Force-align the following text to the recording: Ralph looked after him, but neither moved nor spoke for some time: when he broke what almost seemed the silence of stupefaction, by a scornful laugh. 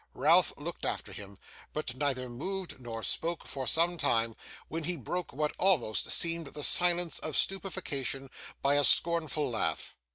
Ralph 0.15 0.51
looked 0.57 0.83
after 0.83 1.13
him, 1.13 1.37
but 1.73 1.93
neither 1.93 2.27
moved 2.27 2.79
nor 2.79 3.03
spoke 3.03 3.45
for 3.45 3.67
some 3.67 3.99
time: 3.99 4.35
when 4.67 4.85
he 4.85 4.97
broke 4.97 5.31
what 5.31 5.55
almost 5.59 6.09
seemed 6.09 6.47
the 6.47 6.63
silence 6.63 7.19
of 7.19 7.37
stupefaction, 7.37 8.31
by 8.63 8.77
a 8.77 8.83
scornful 8.83 9.51
laugh. 9.51 9.95